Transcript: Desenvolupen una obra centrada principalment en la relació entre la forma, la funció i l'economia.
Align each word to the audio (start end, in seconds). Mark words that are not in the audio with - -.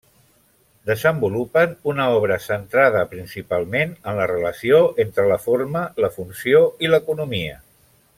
Desenvolupen 0.89 1.75
una 1.93 2.07
obra 2.13 2.39
centrada 2.45 3.03
principalment 3.13 3.93
en 4.13 4.17
la 4.21 4.27
relació 4.35 4.81
entre 5.07 5.27
la 5.33 5.39
forma, 5.45 5.85
la 6.05 6.11
funció 6.17 6.63
i 6.87 6.91
l'economia. 6.95 7.61